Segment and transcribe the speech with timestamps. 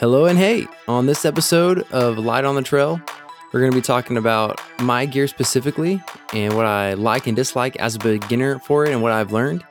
[0.00, 2.98] Hello and hey, on this episode of Light on the Trail,
[3.52, 7.76] we're going to be talking about my gear specifically and what I like and dislike
[7.76, 9.62] as a beginner for it and what I've learned,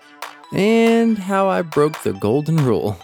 [0.54, 2.96] and how I broke the golden rule.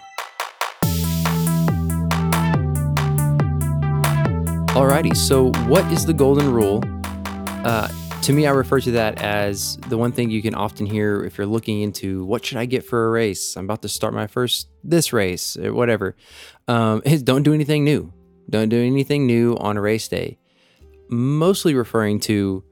[4.76, 6.84] Alrighty, so what is the golden rule?
[7.66, 7.88] Uh,
[8.26, 11.38] to me, I refer to that as the one thing you can often hear if
[11.38, 13.56] you're looking into what should I get for a race.
[13.56, 16.16] I'm about to start my first this race or whatever.
[16.68, 18.12] Um, don't do anything new.
[18.50, 20.40] Don't do anything new on a race day.
[21.08, 22.64] Mostly referring to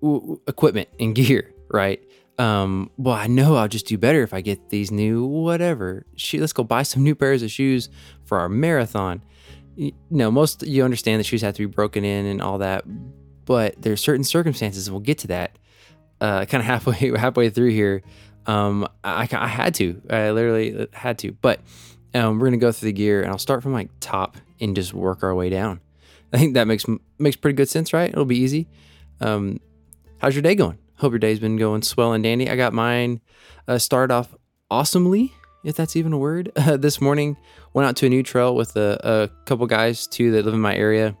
[0.00, 2.00] w- equipment and gear, right?
[2.38, 6.06] Um, well, I know I'll just do better if I get these new whatever.
[6.32, 7.88] Let's go buy some new pairs of shoes
[8.26, 9.24] for our marathon.
[9.74, 12.84] You know, most you understand the shoes have to be broken in and all that,
[13.44, 15.58] but there's certain circumstances, we'll get to that.
[16.20, 18.02] Uh, kind of halfway halfway through here,
[18.46, 21.32] um, I, I had to, I literally had to.
[21.32, 21.60] But
[22.14, 24.94] um, we're gonna go through the gear, and I'll start from like top and just
[24.94, 25.80] work our way down.
[26.32, 26.84] I think that makes
[27.18, 28.10] makes pretty good sense, right?
[28.10, 28.68] It'll be easy.
[29.20, 29.60] Um,
[30.18, 30.78] how's your day going?
[30.96, 32.48] Hope your day's been going swell and dandy.
[32.48, 33.20] I got mine
[33.66, 34.34] uh, started off
[34.70, 35.32] awesomely,
[35.64, 36.52] if that's even a word.
[36.56, 37.36] Uh, this morning,
[37.72, 40.60] went out to a new trail with a, a couple guys too that live in
[40.60, 41.16] my area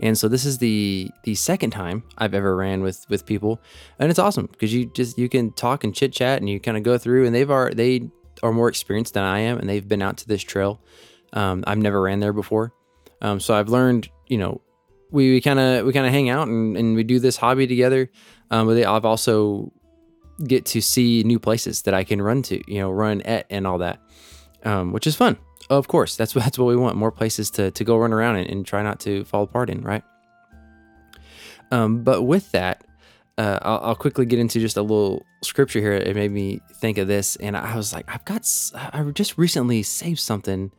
[0.00, 3.60] and so this is the the second time I've ever ran with with people,
[3.98, 6.76] and it's awesome because you just you can talk and chit chat and you kind
[6.76, 8.10] of go through, and they've are they
[8.42, 10.80] are more experienced than I am, and they've been out to this trail.
[11.32, 12.72] Um, I've never ran there before,
[13.22, 14.60] um, so I've learned you know
[15.10, 18.10] we kind of we kind of hang out and, and we do this hobby together.
[18.50, 19.72] Um, but they, I've also
[20.42, 23.66] get to see new places that I can run to, you know, run at and
[23.66, 24.00] all that,
[24.64, 25.38] um, which is fun.
[25.70, 26.96] Of course, that's what that's what we want.
[26.96, 29.82] More places to to go run around and, and try not to fall apart in,
[29.82, 30.02] right?
[31.70, 32.84] Um, but with that,
[33.38, 35.92] uh, I'll, I'll, quickly get into just a little scripture here.
[35.92, 39.82] It made me think of this, and I was like, I've got, I just recently
[39.82, 40.70] saved something.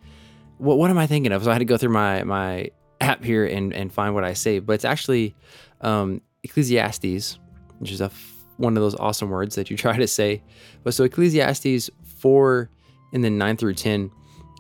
[0.58, 1.44] What what am I thinking of?
[1.44, 2.70] So I had to go through my my
[3.02, 4.66] app here and and find what I saved.
[4.66, 5.36] But it's actually
[5.82, 7.40] um, Ecclesiastes,
[7.80, 8.10] which is a
[8.58, 10.42] one of those awesome words that you try to say.
[10.84, 12.70] But so Ecclesiastes four
[13.12, 14.12] and then nine through ten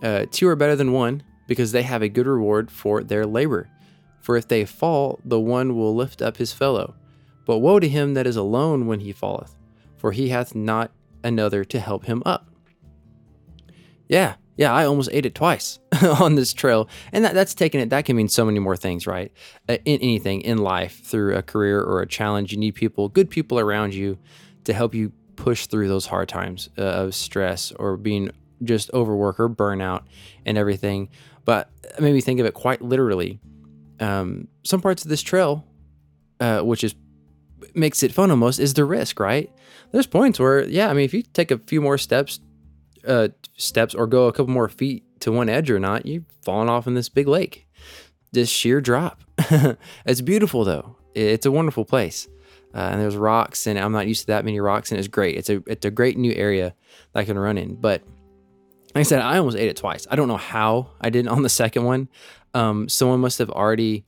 [0.01, 3.69] uh, two are better than one because they have a good reward for their labor.
[4.19, 6.95] For if they fall, the one will lift up his fellow.
[7.45, 9.55] But woe to him that is alone when he falleth,
[9.97, 10.91] for he hath not
[11.23, 12.49] another to help him up.
[14.07, 15.79] Yeah, yeah, I almost ate it twice
[16.19, 16.87] on this trail.
[17.11, 19.31] And that, that's taking it, that can mean so many more things, right?
[19.67, 23.29] Uh, in anything in life, through a career or a challenge, you need people, good
[23.29, 24.17] people around you
[24.63, 28.31] to help you push through those hard times uh, of stress or being
[28.63, 30.03] just overwork or burnout
[30.45, 31.09] and everything.
[31.45, 33.39] But it made me think of it quite literally.
[33.99, 35.65] Um, some parts of this trail,
[36.39, 36.95] uh, which is
[37.73, 39.51] makes it fun almost, is the risk, right?
[39.91, 42.39] There's points where, yeah, I mean, if you take a few more steps,
[43.07, 46.69] uh, steps or go a couple more feet to one edge or not, you've fallen
[46.69, 47.67] off in this big lake.
[48.31, 49.21] This sheer drop.
[50.05, 50.97] it's beautiful though.
[51.13, 52.27] It's a wonderful place.
[52.73, 55.37] Uh, and there's rocks, and I'm not used to that many rocks, and it's great.
[55.37, 56.75] It's a it's a great new area
[57.13, 57.75] that I can run in.
[57.75, 58.03] But
[58.95, 60.07] like I said, I almost ate it twice.
[60.09, 62.07] I don't know how I did on the second one.
[62.53, 64.05] Um, someone must have already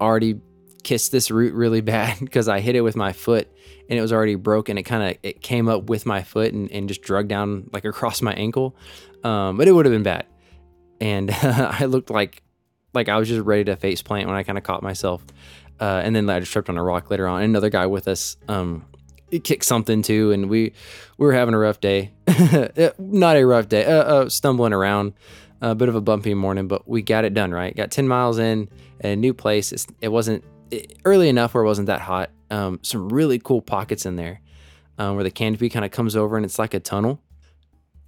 [0.00, 0.40] already
[0.82, 3.48] kissed this root really bad because I hit it with my foot
[3.88, 4.78] and it was already broken.
[4.78, 7.84] It kind of it came up with my foot and, and just drug down like
[7.84, 8.76] across my ankle.
[9.22, 10.26] Um, but it would have been bad.
[11.00, 12.42] And I looked like
[12.94, 15.24] like I was just ready to face plant when I kind of caught myself.
[15.78, 17.42] Uh, and then I just tripped on a rock later on.
[17.42, 18.86] Another guy with us um,
[19.30, 20.72] kicked something too, and we
[21.18, 22.12] we were having a rough day.
[22.98, 25.14] Not a rough day, uh, uh, stumbling around,
[25.60, 27.52] a bit of a bumpy morning, but we got it done.
[27.52, 28.68] Right, got ten miles in,
[29.02, 29.72] a new place.
[29.72, 32.30] It's, it wasn't it, early enough where it wasn't that hot.
[32.50, 34.40] Um, some really cool pockets in there,
[34.98, 37.20] um, where the canopy kind of comes over and it's like a tunnel.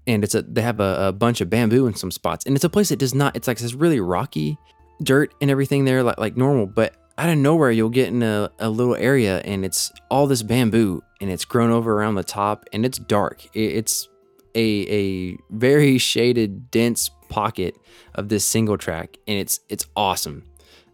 [0.06, 2.64] And it's a they have a, a bunch of bamboo in some spots, and it's
[2.64, 3.36] a place that does not.
[3.36, 4.56] It's like this really rocky
[5.02, 8.50] dirt and everything there, like like normal, but out of nowhere you'll get in a,
[8.60, 12.66] a little area and it's all this bamboo and it's grown over around the top
[12.72, 13.44] and it's dark.
[13.54, 14.08] It's
[14.54, 17.76] a a very shaded, dense pocket
[18.14, 20.44] of this single track, and it's it's awesome.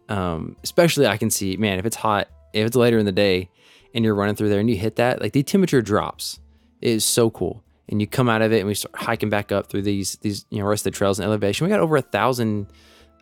[0.07, 3.49] Um, especially I can see, man, if it's hot, if it's later in the day,
[3.93, 6.39] and you're running through there and you hit that, like the temperature drops.
[6.81, 7.63] It is so cool.
[7.87, 10.45] And you come out of it, and we start hiking back up through these these
[10.49, 11.65] you know rest of the trails and elevation.
[11.65, 12.67] We got over a thousand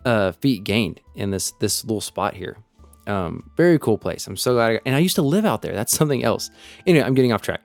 [0.06, 2.58] uh, feet gained in this this little spot here.
[3.08, 4.28] Um, very cool place.
[4.28, 4.72] I'm so glad.
[4.72, 5.74] I, and I used to live out there.
[5.74, 6.50] That's something else.
[6.88, 7.62] Anyway, I'm getting off track.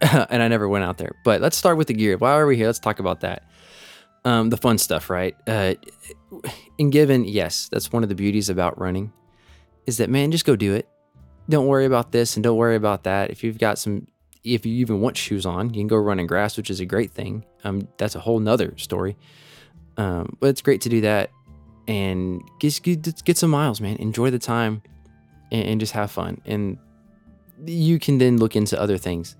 [0.00, 1.12] and I never went out there.
[1.24, 2.16] But let's start with the gear.
[2.16, 2.66] Why are we here?
[2.66, 3.44] Let's talk about that.
[4.24, 5.36] Um, the fun stuff, right?
[5.46, 5.74] Uh,
[6.78, 9.12] and given, yes, that's one of the beauties about running
[9.86, 10.88] is that, man, just go do it.
[11.48, 13.30] Don't worry about this and don't worry about that.
[13.30, 14.06] If you've got some,
[14.44, 16.86] if you even want shoes on, you can go run in grass, which is a
[16.86, 17.44] great thing.
[17.64, 19.16] Um, that's a whole nother story.
[19.96, 21.30] Um, but it's great to do that
[21.90, 23.96] and get, get, get some miles, man.
[23.96, 24.80] Enjoy the time
[25.50, 26.40] and, and, just have fun.
[26.46, 26.78] And
[27.66, 29.34] you can then look into other things.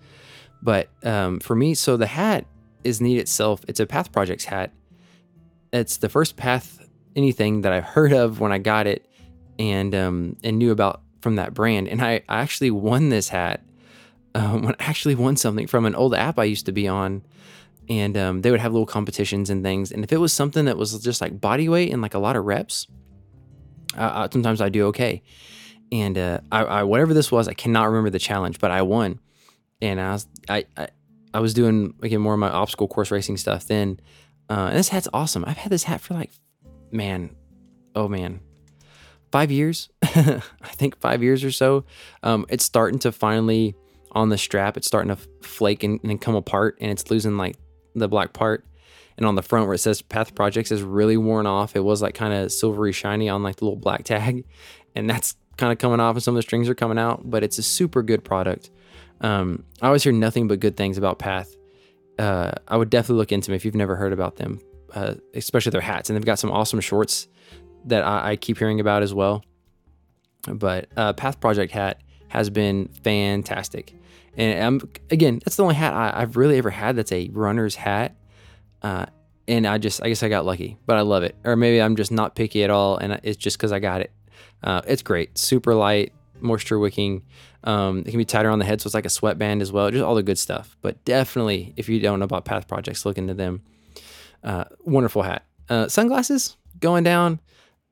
[0.60, 2.44] But um, for me, so the hat
[2.82, 3.64] is neat itself.
[3.68, 4.72] It's a Path Projects hat.
[5.72, 9.06] It's the first Path anything that I've heard of when I got it
[9.58, 11.86] and um, and knew about from that brand.
[11.86, 13.62] And I, I actually won this hat.
[14.34, 17.22] Um, I actually won something from an old app I used to be on
[17.90, 19.90] and um, they would have little competitions and things.
[19.90, 22.36] And if it was something that was just like body weight and like a lot
[22.36, 22.86] of reps,
[23.96, 25.22] sometimes I do okay.
[25.90, 29.18] And uh, I, I, whatever this was, I cannot remember the challenge, but I won.
[29.82, 30.88] And I was I I,
[31.34, 33.98] I was doing again more of my obstacle course racing stuff then.
[34.48, 35.44] Uh, and this hat's awesome.
[35.46, 36.30] I've had this hat for like,
[36.92, 37.34] man,
[37.96, 38.40] oh man,
[39.32, 39.88] five years.
[40.02, 40.42] I
[40.74, 41.84] think five years or so.
[42.22, 43.74] Um, it's starting to finally
[44.12, 44.76] on the strap.
[44.76, 47.56] It's starting to flake and, and come apart, and it's losing like
[47.94, 48.64] the black part.
[49.16, 51.76] And on the front where it says Path Projects is really worn off.
[51.76, 54.44] It was like kind of silvery shiny on like the little black tag.
[54.96, 57.44] And that's kind of coming off and some of the strings are coming out, but
[57.44, 58.72] it's a super good product.
[59.20, 61.54] Um, I always hear nothing but good things about Path.
[62.18, 64.60] Uh, I would definitely look into them if you've never heard about them,
[64.94, 66.10] uh, especially their hats.
[66.10, 67.28] And they've got some awesome shorts
[67.84, 69.44] that I, I keep hearing about as well.
[70.42, 73.94] But uh, Path Project hat has been fantastic.
[74.36, 77.74] And I'm again, that's the only hat I, have really ever had that's a runner's
[77.74, 78.16] hat.
[78.82, 79.06] Uh,
[79.48, 81.34] and I just, I guess I got lucky, but I love it.
[81.44, 84.12] Or maybe I'm just not picky at all, and it's just because I got it.
[84.62, 87.22] Uh, it's great, super light, moisture wicking.
[87.64, 89.90] Um, it can be tighter on the head, so it's like a sweatband as well.
[89.90, 90.76] Just all the good stuff.
[90.82, 93.62] But definitely, if you don't know about Path Projects, look into them.
[94.44, 95.44] Uh, wonderful hat.
[95.68, 97.40] Uh, sunglasses going down.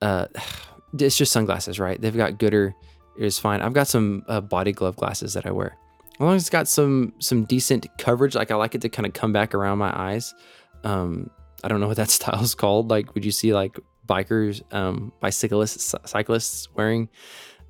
[0.00, 0.26] Uh,
[0.98, 2.00] it's just sunglasses, right?
[2.00, 2.74] They've got gooder.
[3.18, 3.62] It's fine.
[3.62, 5.76] I've got some uh, body glove glasses that I wear
[6.18, 9.06] as long as it's got some some decent coverage, like I like it to kind
[9.06, 10.34] of come back around my eyes.
[10.82, 11.30] Um,
[11.62, 12.90] I don't know what that style is called.
[12.90, 17.08] Like, would you see like bikers, um, bicyclists, cyclists wearing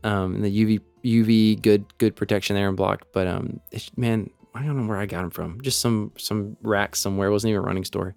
[0.02, 3.08] um, the UV UV good good protection there and block?
[3.12, 3.60] But um,
[3.98, 5.60] man, I don't know where I got them from.
[5.60, 7.28] Just some some rack somewhere.
[7.28, 8.14] It wasn't even a running store.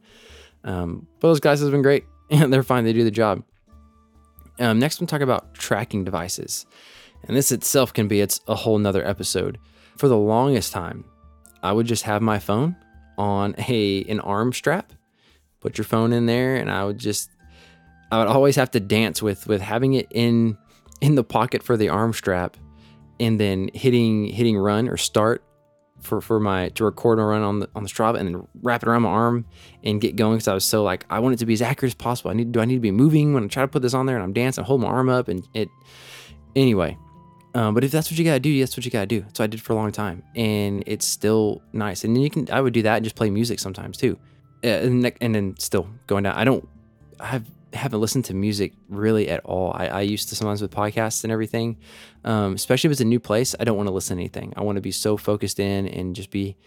[0.63, 2.85] Um, but those guys have been great and they're fine.
[2.85, 3.43] They do the job.
[4.59, 6.65] Um, next, we'll talk about tracking devices,
[7.27, 9.57] and this itself can be it's a whole nother episode
[9.97, 11.05] for the longest time,
[11.63, 12.75] I would just have my phone
[13.17, 14.93] on a an arm strap,
[15.59, 17.29] put your phone in there, and I would just
[18.11, 20.57] I would always have to dance with with having it in
[20.99, 22.57] in the pocket for the arm strap,
[23.19, 25.43] and then hitting hitting run or start
[26.01, 28.83] for for my to record a run on the on the Strava, and then wrap
[28.83, 29.45] it around my arm
[29.83, 31.91] and get going because I was so like I want it to be as accurate
[31.91, 32.31] as possible.
[32.31, 34.05] I need do I need to be moving when I try to put this on
[34.05, 35.69] there and I'm dancing, I hold my arm up, and it
[36.55, 36.97] anyway.
[37.53, 39.25] Um, but if that's what you gotta do, that's what you gotta do.
[39.33, 42.03] So I did for a long time, and it's still nice.
[42.03, 44.17] And then you can, I would do that and just play music sometimes too,
[44.63, 46.35] uh, and, and then still going down.
[46.35, 46.67] I don't,
[47.19, 49.71] I have haven't listened to music really at all.
[49.73, 51.77] I, I used to sometimes with podcasts and everything,
[52.25, 53.55] um, especially if it's a new place.
[53.59, 54.53] I don't want to listen to anything.
[54.57, 56.57] I want to be so focused in and just be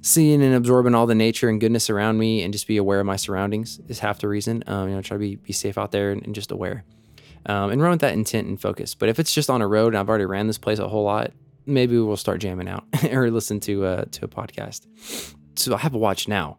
[0.00, 3.06] seeing and absorbing all the nature and goodness around me, and just be aware of
[3.06, 3.80] my surroundings.
[3.88, 4.64] Is half the reason.
[4.66, 6.84] Um, you know, try to be be safe out there and, and just aware
[7.46, 8.94] um, and run with that intent and focus.
[8.94, 11.04] But if it's just on a road and I've already ran this place a whole
[11.04, 11.32] lot,
[11.66, 14.86] maybe we'll start jamming out or listen to uh, to a podcast.
[15.56, 16.58] So I have a watch now.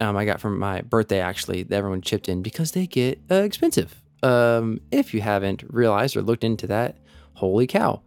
[0.00, 1.62] Um, I got from my birthday actually.
[1.62, 4.02] That everyone chipped in because they get uh, expensive.
[4.22, 6.96] Um, if you haven't realized or looked into that,
[7.34, 8.02] holy cow!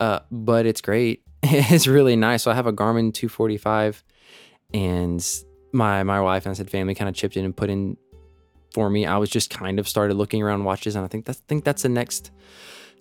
[0.00, 1.22] Uh, but it's great.
[1.42, 2.42] it's really nice.
[2.42, 4.04] So I have a Garmin 245,
[4.74, 5.26] and
[5.72, 7.96] my my wife and I said family kind of chipped in and put in
[8.72, 9.06] for me.
[9.06, 11.82] I was just kind of started looking around watches, and I think that's think that's
[11.82, 12.30] the next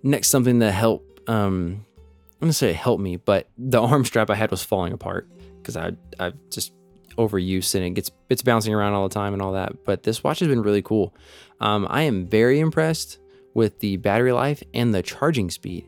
[0.03, 1.19] next something to help.
[1.29, 1.86] Um,
[2.33, 5.77] I'm gonna say help me, but the arm strap I had was falling apart because
[5.77, 6.74] I I just
[7.17, 9.86] overuse and it gets it's bouncing around all the time and all that.
[9.86, 11.13] But this watch has been really cool.
[11.59, 13.19] Um, I am very impressed
[13.53, 15.88] with the battery life and the charging speed.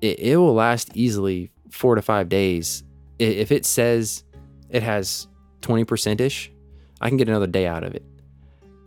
[0.00, 2.84] It, it will last easily four to five days.
[3.18, 4.24] If it says
[4.70, 5.26] it has
[5.62, 6.52] 20% ish,
[7.00, 8.04] I can get another day out of it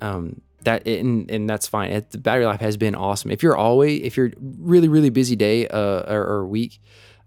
[0.03, 1.91] um, that and, and that's fine.
[1.91, 3.31] It, the battery life has been awesome.
[3.31, 6.79] If you're always if you're really really busy day uh, or, or week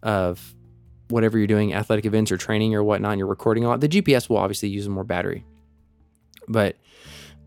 [0.02, 0.54] of
[1.08, 3.88] whatever you're doing, athletic events or training or whatnot, and you're recording a lot, the
[3.88, 5.44] GPS will obviously use more battery.
[6.48, 6.76] But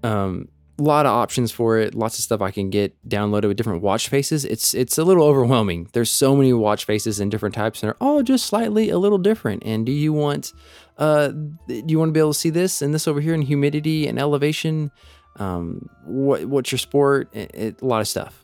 [0.03, 0.47] um,
[0.79, 3.81] a lot of options for it, lots of stuff I can get downloaded with different
[3.81, 4.45] watch faces.
[4.45, 5.89] It's it's a little overwhelming.
[5.93, 9.17] There's so many watch faces and different types, and they're all just slightly a little
[9.17, 9.63] different.
[9.65, 10.53] And do you want
[10.97, 13.41] uh, do you want to be able to see this and this over here in
[13.41, 14.91] humidity and elevation?
[15.37, 18.43] Um, what what's your sport, it, it, a lot of stuff.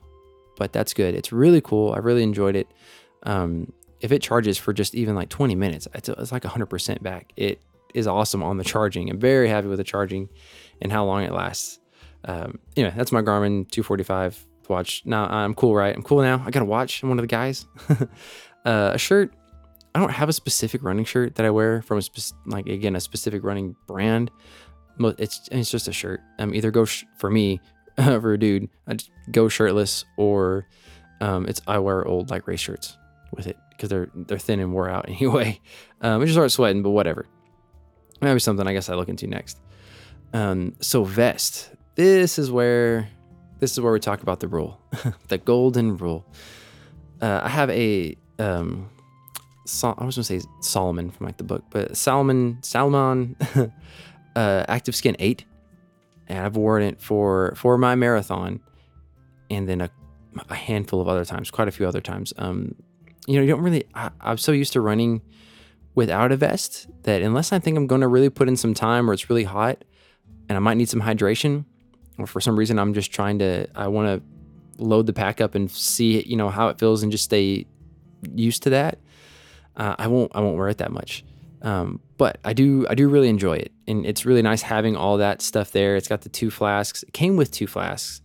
[0.57, 1.15] But that's good.
[1.15, 1.93] It's really cool.
[1.93, 2.67] I really enjoyed it.
[3.23, 7.33] Um, if it charges for just even like 20 minutes, it's, it's like 100% back.
[7.35, 7.61] It
[7.93, 9.09] is awesome on the charging.
[9.09, 10.29] I'm very happy with the charging
[10.81, 11.79] and how long it lasts.
[12.25, 15.03] Um, anyway, that's my Garmin 245 watch.
[15.05, 15.95] Now I'm cool, right?
[15.95, 16.43] I'm cool now.
[16.45, 17.03] I got a watch.
[17.03, 17.65] I'm one of the guys.
[18.65, 19.33] uh, a shirt.
[19.93, 22.95] I don't have a specific running shirt that I wear from a spe- like again
[22.95, 24.29] a specific running brand.
[24.99, 26.21] It's it's just a shirt.
[26.39, 27.59] Um, either go sh- for me
[27.95, 30.67] for a dude, I just go shirtless, or
[31.21, 32.97] um, it's I wear old like race shirts
[33.35, 35.59] with it because they're they're thin and wore out anyway.
[36.01, 37.25] Um, I just start sweating, but whatever.
[38.21, 39.59] Maybe something I guess I look into next.
[40.33, 41.69] Um, so vest.
[41.95, 43.07] This is where
[43.59, 44.81] this is where we talk about the rule,
[45.27, 46.25] the golden rule.
[47.21, 48.89] Uh, I have a um,
[49.83, 53.35] I was gonna say Solomon from like the book, but Salomon Salomon
[54.35, 55.45] uh, Active Skin Eight,
[56.27, 58.59] and I've worn it for for my marathon,
[59.49, 59.89] and then a,
[60.49, 62.33] a handful of other times, quite a few other times.
[62.37, 62.75] Um,
[63.27, 63.85] you know, you don't really.
[63.93, 65.21] I, I'm so used to running
[65.95, 69.09] without a vest that unless I think I'm going to really put in some time
[69.09, 69.83] or it's really hot
[70.49, 71.65] and I might need some hydration,
[72.17, 75.55] or for some reason I'm just trying to, I want to load the pack up
[75.55, 77.65] and see, you know, how it feels and just stay
[78.33, 78.99] used to that.
[79.75, 81.23] Uh, I won't, I won't wear it that much.
[81.61, 85.17] Um, but I do, I do really enjoy it, and it's really nice having all
[85.17, 85.95] that stuff there.
[85.95, 87.03] It's got the two flasks.
[87.03, 88.21] It came with two flasks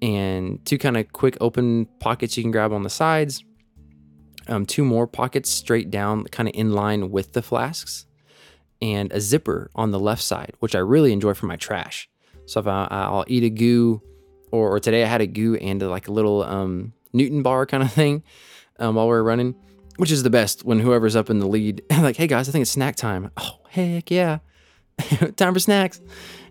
[0.00, 3.44] and two kind of quick open pockets you can grab on the sides
[4.48, 8.06] um, two more pockets straight down, kind of in line with the flasks,
[8.80, 12.08] and a zipper on the left side, which I really enjoy for my trash.
[12.46, 14.02] So if I, will eat a goo,
[14.50, 17.66] or, or, today I had a goo and a, like a little um, Newton bar
[17.66, 18.22] kind of thing
[18.78, 19.54] um, while we are running,
[19.96, 22.62] which is the best when whoever's up in the lead, like, hey guys, I think
[22.62, 23.30] it's snack time.
[23.36, 24.38] Oh, heck yeah.
[25.36, 26.00] time for snacks.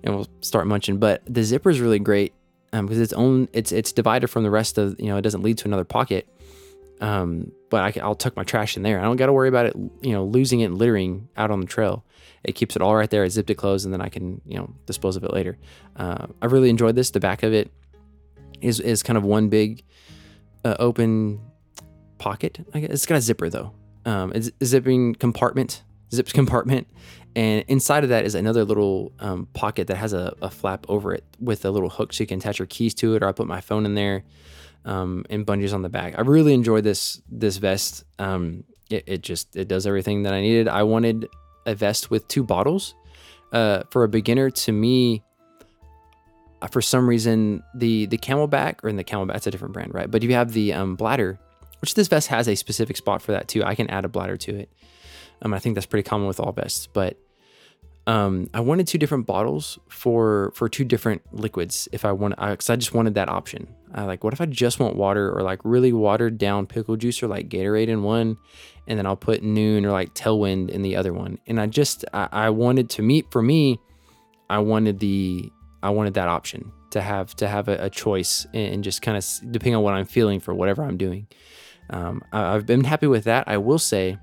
[0.03, 0.98] And we'll start munching.
[0.98, 2.33] But the zipper is really great
[2.71, 5.43] because um, it's own it's it's divided from the rest of you know it doesn't
[5.43, 6.27] lead to another pocket
[7.01, 9.00] um, but I, will tuck my trash in there.
[9.00, 11.60] I don't got to worry about it, you know, losing it and littering out on
[11.60, 12.05] the trail.
[12.43, 13.24] It keeps it all right there.
[13.24, 15.57] I zipped it closed, and then I can, you know, dispose of it later.
[15.95, 17.10] Uh, I really enjoyed this.
[17.10, 17.71] The back of it
[18.62, 19.83] is is kind of one big
[20.63, 21.39] uh, open
[22.21, 22.59] pocket.
[22.73, 23.73] It's got a zipper though.
[24.05, 26.87] Um, it's a zipping compartment, zips compartment,
[27.35, 31.13] and inside of that is another little um, pocket that has a, a flap over
[31.13, 33.31] it with a little hook so you can attach your keys to it, or I
[33.31, 34.23] put my phone in there
[34.85, 36.17] um, and bungees on the back.
[36.17, 38.03] I really enjoyed this this vest.
[38.19, 40.67] Um, it, it, just it does everything that I needed.
[40.67, 41.27] I wanted
[41.65, 42.95] a vest with two bottles.
[43.51, 45.23] Uh, for a beginner, to me,
[46.61, 49.93] uh, for some reason, the the CamelBak or in the camelback it's a different brand,
[49.93, 50.09] right?
[50.09, 51.39] But you have the um, bladder,
[51.81, 53.63] which this vest has a specific spot for that too.
[53.63, 54.69] I can add a bladder to it.
[55.41, 57.17] Um, I think that's pretty common with all vests, but
[58.07, 62.69] um, I wanted two different bottles for for two different liquids if I want because
[62.69, 63.67] I, I, just wanted that option.
[63.93, 67.21] I like what if I just want water or like really watered down pickle juice
[67.21, 68.38] or like Gatorade in one,
[68.88, 71.38] and then I'll put Nuun or like Tailwind in the other one.
[71.45, 73.79] And I just I, I wanted to meet for me,
[74.50, 75.51] I wanted the
[75.83, 79.25] I wanted that option to have to have a, a choice and just kind of
[79.51, 81.27] depending on what I'm feeling for whatever I'm doing.
[81.91, 83.48] Um, I, I've been happy with that.
[83.48, 84.17] I will say,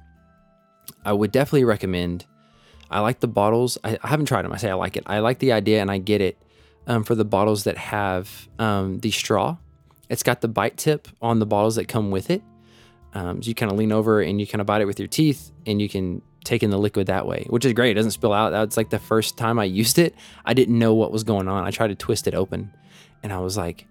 [1.05, 2.27] I would definitely recommend
[2.91, 3.79] I like the bottles.
[3.85, 4.53] I, I, haven't tried them.
[4.53, 5.05] I say I like it.
[5.07, 6.39] I like the idea and I get it
[6.87, 9.57] um, for the bottles that have um, the straw.
[10.09, 12.43] It's got the bite tip on the bottles that come with it.
[13.15, 15.09] Um, so you kind of lean over and you kind of bite it with your
[15.09, 17.91] teeth and you can take in the liquid that way, which is great.
[17.91, 18.51] It doesn't spill out.
[18.51, 20.15] That's like the first time I used it.
[20.45, 21.65] I didn't know what was going on.
[21.65, 22.73] I tried to twist it open
[23.23, 23.87] and I was like,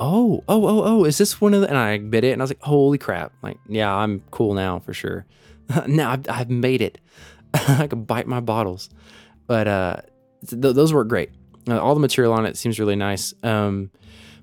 [0.00, 2.44] oh, oh, oh, oh, is this one of the, and I bit it and I
[2.44, 3.32] was like, holy crap.
[3.42, 5.26] Like, yeah, I'm cool now for sure.
[5.86, 6.98] now I've, I've made it.
[7.54, 8.88] I could bite my bottles,
[9.46, 9.96] but uh,
[10.48, 11.30] th- those work great.
[11.68, 13.34] Uh, all the material on it seems really nice.
[13.42, 13.90] Um,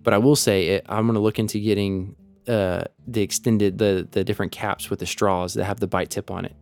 [0.03, 2.15] but I will say it, I'm going to look into getting
[2.47, 6.31] uh, the extended the the different caps with the straws that have the bite tip
[6.31, 6.55] on it.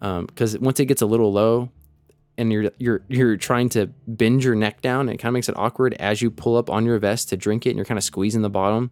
[0.00, 1.70] Because um, once it gets a little low,
[2.38, 5.56] and you're you're you're trying to bend your neck down, it kind of makes it
[5.56, 8.04] awkward as you pull up on your vest to drink it, and you're kind of
[8.04, 8.90] squeezing the bottom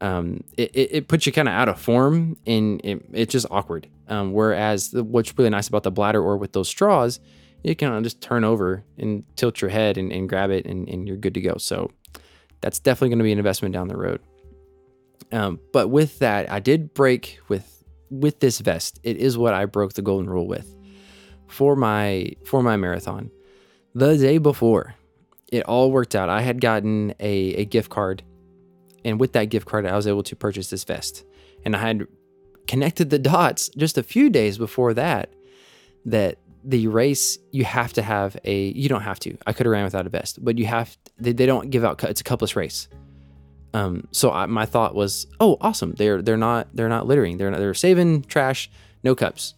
[0.00, 3.46] um, it, it, it, puts you kind of out of form and it, it's just
[3.50, 3.88] awkward.
[4.08, 7.20] Um, whereas the, what's really nice about the bladder or with those straws,
[7.64, 11.08] you can just turn over and tilt your head and, and grab it and, and,
[11.08, 11.56] you're good to go.
[11.58, 11.90] So
[12.60, 14.20] that's definitely going to be an investment down the road.
[15.32, 18.98] Um, but with that, I did break with with this vest.
[19.02, 20.74] It is what I broke the golden rule with
[21.48, 23.30] for my for my marathon.
[23.94, 24.94] The day before,
[25.50, 26.28] it all worked out.
[26.28, 28.22] I had gotten a, a gift card
[29.04, 31.24] and with that gift card, I was able to purchase this vest.
[31.64, 32.06] And I had
[32.66, 35.32] connected the dots just a few days before that,
[36.04, 39.36] that the race, you have to have a, you don't have to.
[39.46, 42.02] I could have ran without a vest, but you have, they, they don't give out,
[42.04, 42.88] it's a cupless race.
[43.74, 45.92] Um, so I, my thought was, oh, awesome.
[45.92, 47.36] They're, they're not, they're not littering.
[47.36, 48.70] They're not, they're saving trash,
[49.04, 49.54] no cups.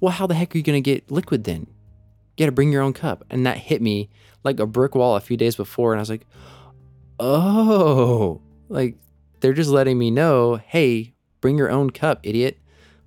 [0.00, 1.66] Well, how the heck are you going to get liquid then?
[2.40, 3.22] you got to bring your own cup.
[3.28, 4.08] And that hit me
[4.44, 5.92] like a brick wall a few days before.
[5.92, 6.26] And I was like,
[7.18, 8.40] oh,
[8.70, 8.96] like
[9.40, 12.58] they're just letting me know, hey, bring your own cup, idiot.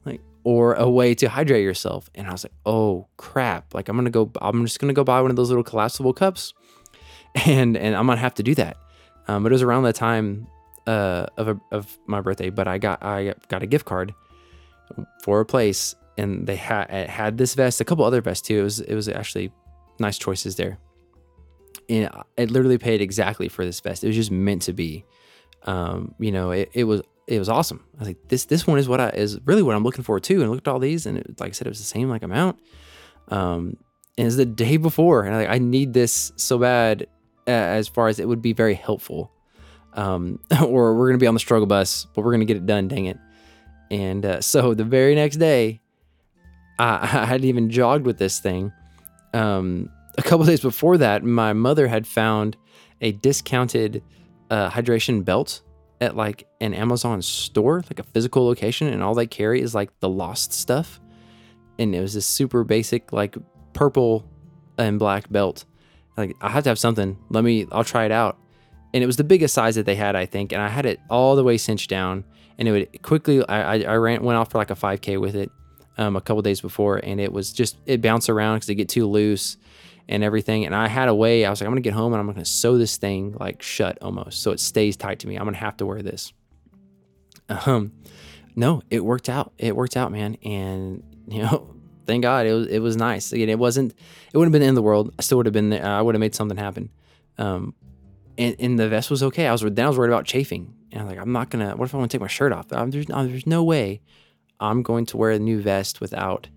[0.05, 2.11] Like, or a way to hydrate yourself.
[2.13, 3.73] And I was like, oh crap.
[3.73, 6.53] Like I'm gonna go, I'm just gonna go buy one of those little collapsible cups.
[7.47, 8.77] And and I'm gonna have to do that.
[9.27, 10.45] Um, but it was around that time
[10.85, 14.13] uh, of a, of my birthday, but I got I got a gift card
[15.23, 18.59] for a place, and they had had this vest, a couple other vests too.
[18.59, 19.51] It was it was actually
[19.99, 20.77] nice choices there.
[21.89, 24.03] And it literally paid exactly for this vest.
[24.03, 25.05] It was just meant to be.
[25.63, 27.83] Um, you know, it, it was it was awesome.
[27.95, 30.19] I was like, this this one is what I is really what I'm looking for
[30.19, 30.41] too.
[30.41, 32.09] And I looked at all these, and it, like I said, it was the same
[32.09, 32.59] like amount.
[33.29, 33.77] Um,
[34.17, 37.07] and it's the day before, and I, like, I need this so bad.
[37.45, 39.29] As far as it would be very helpful,
[39.93, 42.87] um, or we're gonna be on the struggle bus, but we're gonna get it done.
[42.87, 43.17] Dang it!
[43.91, 45.81] And uh, so the very next day,
[46.79, 48.71] I, hadn't even jogged with this thing.
[49.33, 52.57] Um, a couple days before that, my mother had found
[53.01, 54.03] a discounted
[54.49, 55.61] uh, hydration belt
[56.01, 59.97] at like an Amazon store, like a physical location, and all they carry is like
[59.99, 60.99] the lost stuff.
[61.79, 63.35] And it was this super basic, like
[63.73, 64.27] purple
[64.77, 65.65] and black belt.
[66.17, 67.17] Like I have to have something.
[67.29, 67.67] Let me.
[67.71, 68.37] I'll try it out.
[68.93, 70.51] And it was the biggest size that they had, I think.
[70.51, 72.23] And I had it all the way cinched down,
[72.59, 73.47] and it would quickly.
[73.47, 75.51] I I, ran went off for like a 5K with it,
[75.97, 78.89] um, a couple days before, and it was just it bounced around because it get
[78.89, 79.57] too loose
[80.07, 80.65] and everything.
[80.65, 81.45] And I had a way.
[81.45, 83.97] I was like, I'm gonna get home and I'm gonna sew this thing like shut
[84.01, 85.35] almost, so it stays tight to me.
[85.35, 86.33] I'm gonna have to wear this.
[87.49, 87.93] Um,
[88.55, 89.53] no, it worked out.
[89.57, 90.37] It worked out, man.
[90.43, 93.31] And you know, thank God it was it was nice.
[93.31, 93.93] Again, it wasn't.
[94.31, 95.13] It wouldn't have been the the world.
[95.17, 95.85] I still would have been there.
[95.85, 96.89] I would have made something happen.
[97.37, 97.73] Um,
[98.37, 99.47] and, and the vest was okay.
[99.47, 100.73] I was then I was worried about chafing.
[100.91, 101.75] And I was like, I'm not gonna.
[101.75, 102.67] What if I want to take my shirt off?
[102.67, 104.01] there's there's no way
[104.59, 106.47] I'm going to wear a new vest without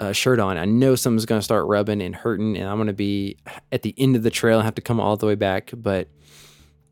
[0.00, 0.56] a shirt on.
[0.56, 3.36] I know something's going to start rubbing and hurting, and I'm going to be
[3.72, 5.70] at the end of the trail and have to come all the way back.
[5.76, 6.08] But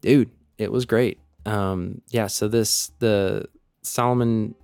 [0.00, 1.21] dude, it was great.
[1.45, 3.47] Um, yeah, so this, the
[3.82, 4.54] Salomon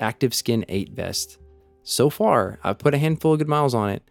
[0.00, 1.38] Active Skin 8 vest,
[1.84, 4.02] so far, I've put a handful of good miles on it.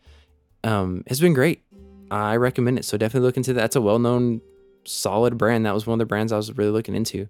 [0.64, 1.64] Um, it's been great.
[2.12, 2.86] I recommend it.
[2.86, 3.62] So definitely look into that.
[3.62, 4.42] That's a well known,
[4.86, 5.66] solid brand.
[5.66, 7.28] That was one of the brands I was really looking into.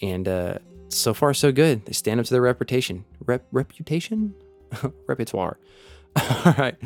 [0.00, 0.58] And uh,
[0.96, 1.86] so far, so good.
[1.86, 3.04] They stand up to their reputation.
[3.24, 4.34] Rep- reputation?
[5.06, 5.58] repertoire.
[6.16, 6.76] All right.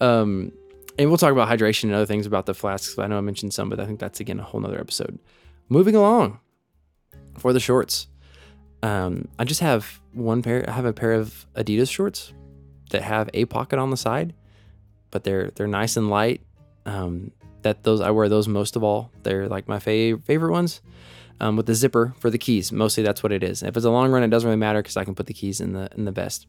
[0.00, 0.52] Um,
[0.98, 2.98] and we'll talk about hydration and other things about the flasks.
[2.98, 5.18] I know I mentioned some, but I think that's again a whole nother episode.
[5.68, 6.38] Moving along
[7.38, 8.08] for the shorts.
[8.82, 10.68] Um, I just have one pair.
[10.68, 12.32] I have a pair of Adidas shorts
[12.90, 14.34] that have a pocket on the side,
[15.10, 16.42] but they're they're nice and light.
[16.84, 17.30] Um,
[17.62, 19.10] that those I wear those most of all.
[19.22, 20.82] They're like my fav- favorite ones
[21.42, 22.72] um, with the zipper for the keys.
[22.72, 23.62] Mostly that's what it is.
[23.62, 25.60] If it's a long run, it doesn't really matter because I can put the keys
[25.60, 26.46] in the in the vest.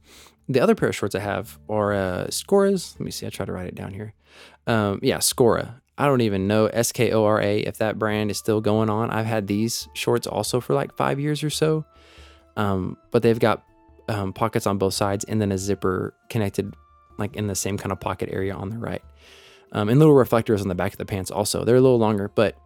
[0.48, 2.94] The other pair of shorts I have are uh, Skoras.
[2.94, 3.26] Let me see.
[3.26, 4.14] I try to write it down here.
[4.68, 5.82] Um, yeah, Skora.
[5.98, 8.90] I don't even know S K O R A if that brand is still going
[8.90, 9.10] on.
[9.10, 11.86] I've had these shorts also for like five years or so,
[12.56, 13.64] um, but they've got
[14.10, 16.74] um, pockets on both sides and then a zipper connected
[17.18, 19.02] like in the same kind of pocket area on the right.
[19.72, 21.64] Um, and little reflectors on the back of the pants also.
[21.64, 22.58] They're a little longer, but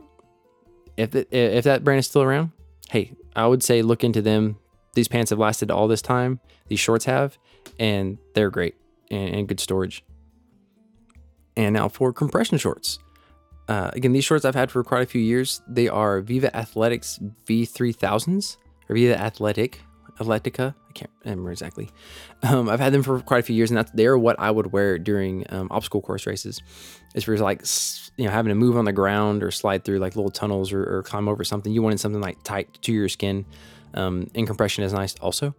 [0.98, 2.52] if if that brand is still around,
[2.90, 4.58] hey, I would say look into them.
[4.94, 6.40] These pants have lasted all this time.
[6.68, 7.38] These shorts have,
[7.80, 8.76] and they're great
[9.12, 10.04] and, and good storage.
[11.56, 13.00] And now for compression shorts.
[13.68, 15.62] Uh, again, these shorts I've had for quite a few years.
[15.68, 18.58] They are Viva Athletics V3000s
[18.90, 19.82] or Viva Athletic
[20.20, 20.74] Athletica.
[20.98, 21.92] Can't remember exactly.
[22.42, 24.72] Um, I've had them for quite a few years, and that's they're what I would
[24.72, 26.60] wear during um, obstacle course races.
[27.14, 27.62] Is for like
[28.18, 30.82] you know having to move on the ground or slide through like little tunnels or,
[30.82, 31.72] or climb over something.
[31.72, 33.46] You wanted something like tight to your skin.
[33.94, 35.54] Um, and compression is nice also.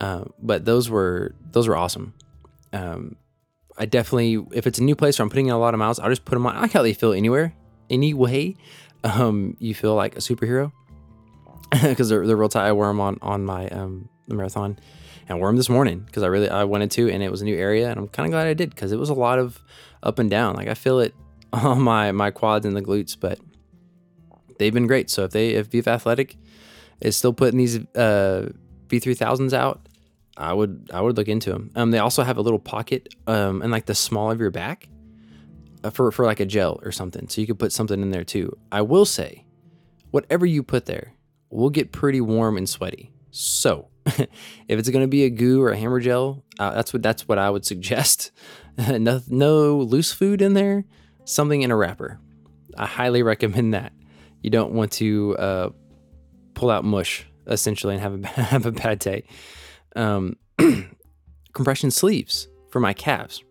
[0.00, 2.14] Uh, but those were those were awesome.
[2.72, 3.16] Um,
[3.76, 5.98] I definitely, if it's a new place where I'm putting in a lot of miles,
[5.98, 6.56] I'll just put them on.
[6.56, 7.54] I like how they feel anywhere,
[7.90, 8.56] anyway.
[9.04, 10.72] Um, you feel like a superhero
[11.82, 12.68] because they're, they're real tight.
[12.68, 14.78] I wear them on on my um the marathon,
[15.28, 17.44] and wore them this morning because I really I wanted to, and it was a
[17.44, 19.62] new area, and I'm kind of glad I did because it was a lot of
[20.02, 20.56] up and down.
[20.56, 21.14] Like I feel it
[21.52, 23.38] on my my quads and the glutes, but
[24.58, 25.10] they've been great.
[25.10, 26.36] So if they if Beef Athletic
[27.00, 28.50] is still putting these uh
[28.88, 29.88] V3000s out,
[30.36, 31.70] I would I would look into them.
[31.74, 34.88] Um, they also have a little pocket um in like the small of your back
[35.84, 38.24] uh, for for like a gel or something, so you could put something in there
[38.24, 38.56] too.
[38.70, 39.44] I will say,
[40.10, 41.14] whatever you put there
[41.50, 43.12] will get pretty warm and sweaty.
[43.30, 44.28] So, if
[44.68, 47.38] it's going to be a goo or a hammer gel, uh, that's what that's what
[47.38, 48.32] I would suggest.
[48.78, 50.84] no, no loose food in there,
[51.24, 52.18] something in a wrapper.
[52.76, 53.92] I highly recommend that.
[54.42, 55.70] You don't want to uh,
[56.54, 59.24] pull out mush essentially and have a have a bad day.
[59.94, 60.36] Um,
[61.52, 63.44] compression sleeves for my calves.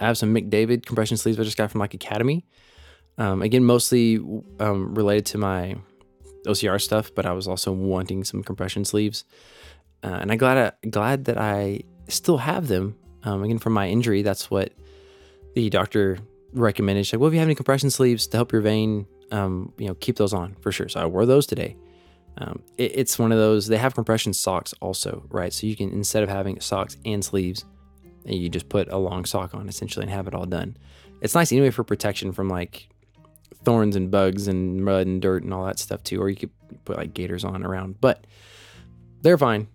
[0.00, 2.44] I have some McDavid compression sleeves I just got from like Academy.
[3.18, 4.16] Um, again, mostly
[4.58, 5.76] um, related to my
[6.46, 9.24] OCR stuff, but I was also wanting some compression sleeves,
[10.02, 12.96] uh, and I glad I, glad that I still have them.
[13.24, 14.72] Um, again, from my injury, that's what
[15.54, 16.18] the doctor
[16.52, 17.06] recommended.
[17.06, 19.86] She's like, "Well, if you have any compression sleeves to help your vein, um, you
[19.86, 21.76] know, keep those on for sure." So I wore those today.
[22.38, 23.66] Um, it, it's one of those.
[23.66, 25.52] They have compression socks also, right?
[25.52, 27.64] So you can instead of having socks and sleeves,
[28.24, 30.76] you just put a long sock on essentially and have it all done.
[31.20, 32.88] It's nice anyway for protection from like
[33.64, 36.20] thorns and bugs and mud and dirt and all that stuff too.
[36.20, 36.50] Or you could
[36.84, 38.26] put like gaiters on around, but
[39.22, 39.68] they're fine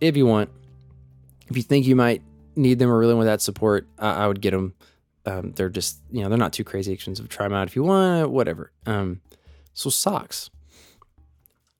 [0.00, 0.50] if you want.
[1.48, 2.22] If you think you might
[2.56, 4.74] need them or really want that support, I, I would get them.
[5.26, 7.28] Um, they're just you know they're not too crazy expensive.
[7.28, 8.72] Try them out if you want, whatever.
[8.86, 9.20] Um,
[9.74, 10.50] so socks.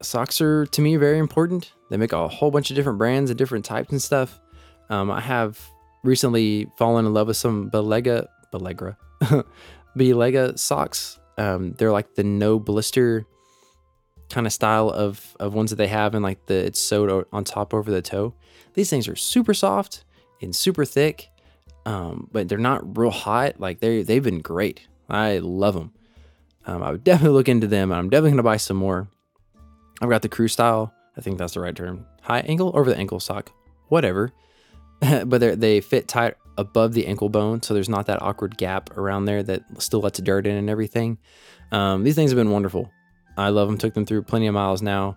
[0.00, 1.72] Socks are to me very important.
[1.90, 4.40] They make a whole bunch of different brands and different types and stuff.
[4.90, 5.60] Um, I have
[6.04, 8.96] recently fallen in love with some Balega, Balegra,
[9.96, 11.18] Balega socks.
[11.38, 13.24] Um, they're like the no blister
[14.28, 17.44] kind of style of, of ones that they have, and like the it's sewed on
[17.44, 18.34] top over the toe.
[18.74, 20.04] These things are super soft
[20.42, 21.28] and super thick,
[21.86, 23.60] um, but they're not real hot.
[23.60, 24.86] Like they they've been great.
[25.08, 25.92] I love them.
[26.66, 27.92] Um, I would definitely look into them.
[27.92, 29.08] I'm definitely gonna buy some more.
[30.02, 30.92] I've got the crew style.
[31.16, 32.04] I think that's the right term.
[32.22, 33.50] High ankle over the ankle sock,
[33.88, 34.32] whatever.
[35.00, 39.24] but they fit tight above the ankle bone, so there's not that awkward gap around
[39.24, 41.16] there that still lets dirt in and everything.
[41.72, 42.90] Um, these things have been wonderful.
[43.36, 43.78] I love them.
[43.78, 45.16] Took them through plenty of miles now.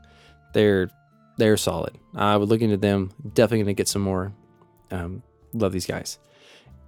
[0.54, 0.90] They're
[1.38, 1.98] they're solid.
[2.16, 3.12] I would look into them.
[3.34, 4.34] Definitely gonna get some more.
[4.92, 5.24] Um,
[5.54, 6.20] love these guys.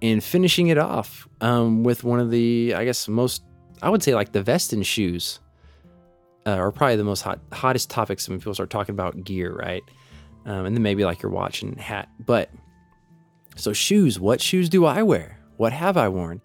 [0.00, 3.42] And finishing it off um, with one of the, I guess, most
[3.82, 5.40] I would say like the vest and shoes
[6.46, 9.82] uh, are probably the most hot hottest topics when people start talking about gear, right?
[10.46, 12.08] Um, and then maybe like your watch and hat.
[12.24, 12.50] But
[13.56, 15.38] so, shoes, what shoes do I wear?
[15.56, 16.40] What have I worn?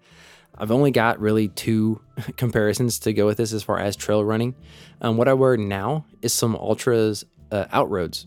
[0.56, 2.00] I've only got really two
[2.36, 4.54] comparisons to go with this as far as trail running.
[5.00, 8.26] Um, what I wear now is some Altras uh, Outroads.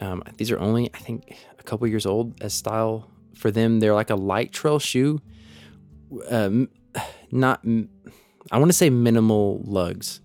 [0.00, 3.80] Um, these are only, I think, a couple years old as style for them.
[3.80, 5.20] They're like a light trail shoe.
[6.28, 6.68] Um,
[7.30, 7.64] not,
[8.50, 10.20] I want to say minimal lugs,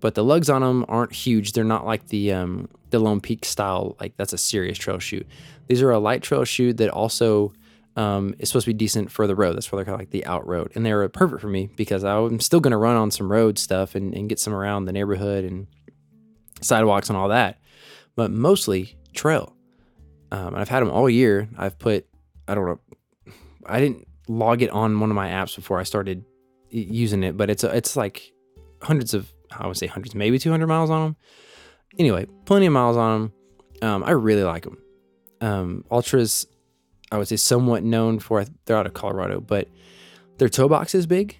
[0.00, 1.52] but the lugs on them aren't huge.
[1.52, 3.96] They're not like the um, the Lone Peak style.
[4.00, 5.24] Like that's a serious trail shoe.
[5.66, 7.52] These are a light trail shoe that also
[7.96, 9.56] um, is supposed to be decent for the road.
[9.56, 10.72] That's why they're called like the out road.
[10.74, 13.94] And they're perfect for me because I'm still going to run on some road stuff
[13.94, 15.66] and, and get some around the neighborhood and
[16.60, 17.58] sidewalks and all that,
[18.16, 19.54] but mostly trail.
[20.30, 21.48] Um, I've had them all year.
[21.58, 22.06] I've put,
[22.48, 22.80] I don't know,
[23.66, 26.24] I didn't log it on one of my apps before I started
[26.70, 28.32] using it, but it's a, it's like
[28.80, 31.16] hundreds of, I would say hundreds, maybe 200 miles on them.
[31.98, 33.32] Anyway, plenty of miles on them.
[33.82, 34.78] Um, I really like them
[35.42, 36.46] um, Altras,
[37.10, 38.46] I would say, somewhat known for.
[38.64, 39.68] They're out of Colorado, but
[40.38, 41.38] their toe box is big.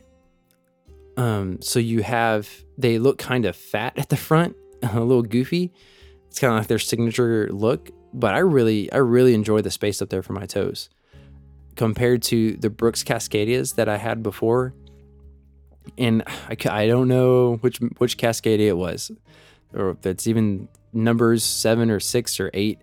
[1.17, 5.73] Um, so you have they look kind of fat at the front, a little goofy.
[6.29, 10.03] It's kind of like their signature look, but I really, I really enjoy the space
[10.03, 10.91] up there for my toes
[11.77, 14.75] compared to the Brooks Cascadias that I had before.
[15.99, 19.13] And I, I don't know which which Cascadia it was,
[19.75, 22.79] or it's even numbers seven or six or eight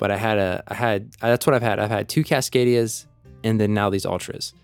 [0.00, 1.78] but I had a I had that's what I've had.
[1.78, 3.04] I've had two Cascadias
[3.44, 4.54] and then now these Altras.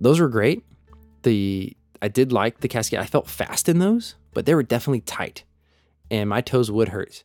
[0.00, 0.62] Those were great.
[1.22, 3.00] The I did like the Cascade.
[3.00, 5.44] I felt fast in those, but they were definitely tight,
[6.10, 7.24] and my toes would hurt.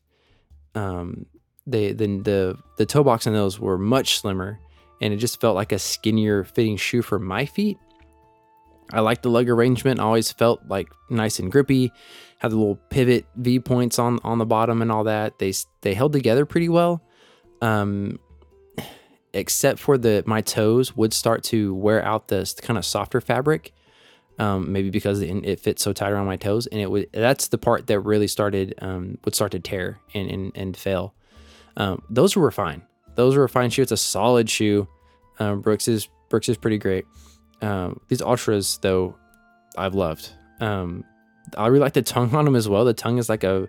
[0.73, 1.25] Um,
[1.67, 4.57] they the the the toe box in those were much slimmer,
[5.01, 7.77] and it just felt like a skinnier fitting shoe for my feet.
[8.93, 9.99] I liked the lug arrangement.
[9.99, 11.91] I always felt like nice and grippy.
[12.51, 15.39] The little pivot V points on on the bottom and all that.
[15.39, 17.01] They they held together pretty well.
[17.61, 18.19] Um,
[19.33, 23.73] except for the my toes would start to wear out this kind of softer fabric.
[24.37, 27.07] Um, maybe because it, it fits so tight around my toes, and it would.
[27.13, 31.13] That's the part that really started um, would start to tear and and, and fail.
[31.77, 32.81] Um, those were fine.
[33.15, 33.81] Those were a fine shoe.
[33.81, 34.87] It's a solid shoe.
[35.39, 37.05] Um, Brooks is Brooks is pretty great.
[37.61, 39.15] Um, these Altras though,
[39.77, 40.29] I've loved.
[40.59, 41.03] Um,
[41.57, 42.85] I really like the tongue on them as well.
[42.85, 43.67] The tongue is like a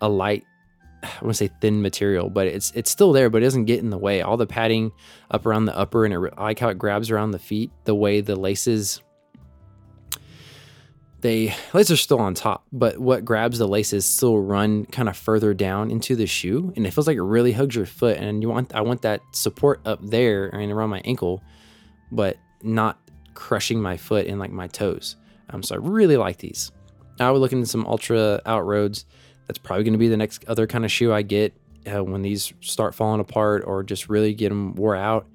[0.00, 0.44] a light,
[1.02, 3.80] I want to say thin material, but it's it's still there, but it doesn't get
[3.80, 4.22] in the way.
[4.22, 4.92] All the padding
[5.30, 7.70] up around the upper, and it, I like how it grabs around the feet.
[7.84, 9.00] The way the laces,
[11.20, 15.16] they laces are still on top, but what grabs the laces still run kind of
[15.16, 18.18] further down into the shoe, and it feels like it really hugs your foot.
[18.18, 21.42] And you want I want that support up there and around my ankle,
[22.10, 22.98] but not
[23.34, 25.16] crushing my foot and like my toes.
[25.50, 26.70] Um, so I really like these.
[27.22, 29.04] I would look into some Altra Outroads.
[29.46, 31.54] That's probably going to be the next other kind of shoe I get
[31.92, 35.26] uh, when these start falling apart or just really get them wore out.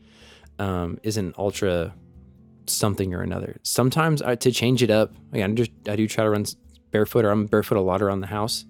[0.60, 1.94] Um, is an Altra
[2.66, 3.58] something or another.
[3.64, 6.46] Sometimes I, to change it up, again, I, just, I do try to run
[6.92, 8.66] barefoot or I'm barefoot a lot around the house.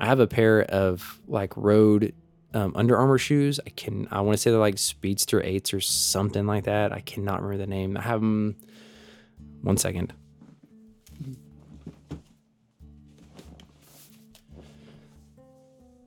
[0.00, 2.14] I have a pair of like road
[2.54, 3.60] um, Under Armour shoes.
[3.64, 6.92] I can I want to say they're like Speedster eights or something like that.
[6.92, 7.96] I cannot remember the name.
[7.96, 8.56] I have them.
[9.62, 10.12] One second.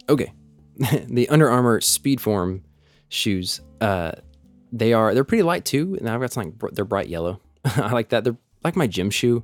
[0.10, 0.32] Okay,
[1.06, 2.62] the Under Armour Speedform
[3.10, 3.62] shoes.
[3.80, 4.14] Uh,
[4.72, 6.60] they are they're pretty light too, and I've got something.
[6.74, 7.40] they're bright yellow.
[7.66, 8.24] I like that.
[8.24, 9.44] They're like my gym shoe.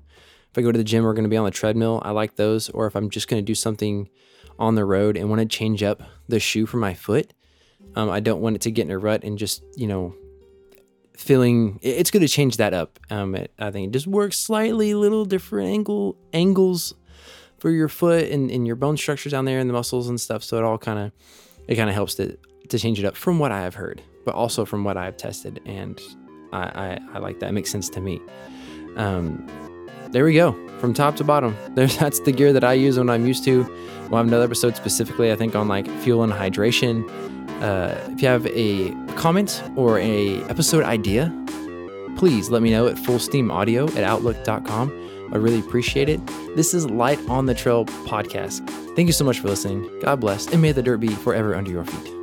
[0.51, 2.35] If I go to the gym or going to be on the treadmill, I like
[2.35, 2.69] those.
[2.69, 4.09] Or if I'm just going to do something
[4.57, 7.33] on the road and want to change up the shoe for my foot,
[7.95, 10.15] um, I don't want it to get in a rut and just you know
[11.15, 11.79] feeling.
[11.81, 12.99] It's going to change that up.
[13.09, 16.95] Um, it, I think it just works slightly little different angle angles
[17.59, 20.43] for your foot and, and your bone structures down there and the muscles and stuff.
[20.43, 21.11] So it all kind of
[21.67, 22.37] it kind of helps to
[22.69, 25.61] to change it up from what I have heard, but also from what I've tested,
[25.65, 25.99] and
[26.51, 27.49] I I, I like that.
[27.49, 28.21] It makes sense to me.
[28.95, 29.47] Um,
[30.11, 33.09] there we go from top to bottom there's that's the gear that i use when
[33.09, 33.63] i'm used to
[34.09, 37.07] we'll have another episode specifically i think on like fuel and hydration
[37.61, 41.31] uh, if you have a comment or a episode idea
[42.15, 46.25] please let me know at fullsteamaudio at outlook.com i really appreciate it.
[46.55, 48.67] This is light on the trail podcast.
[48.95, 49.89] Thank you so much for listening.
[50.01, 52.18] God bless and may the dirt be forever under your feet